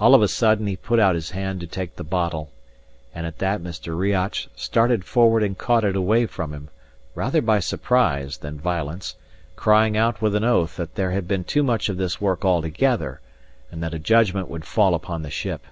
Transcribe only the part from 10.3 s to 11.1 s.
an oath, that